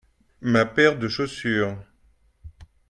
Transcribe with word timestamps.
ma 0.41 0.65
paire 0.65 0.97
de 0.97 1.07
chaussures. 1.07 1.77